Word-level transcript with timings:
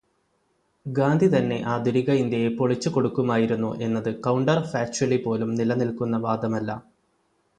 ഗാന്ധി 0.85 1.27
തന്നെ 1.27 1.57
ആധുനിക 1.73 2.09
ഇന്ത്യയെ 2.21 2.49
പൊളിച്ചു 2.55 2.89
കൊടുക്കുമായിരുന്നു 2.89 3.69
എന്നത് 3.79 4.09
കൗണ്ടര്-ഫാച്ച്വലി 4.25 5.19
പോലും 5.25 5.51
നിലനില്ക്കുന്ന 5.55 6.17
വാദമല്ല. 6.17 6.69